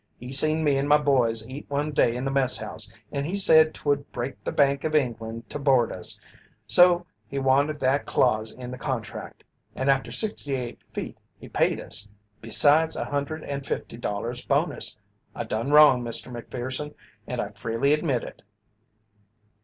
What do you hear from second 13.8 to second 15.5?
dollars bonus. I